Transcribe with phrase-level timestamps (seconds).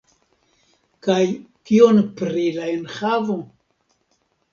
[1.07, 1.17] Kaj
[1.71, 3.37] kion pri la enhavo?